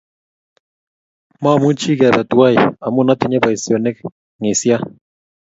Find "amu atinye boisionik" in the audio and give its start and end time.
2.85-3.97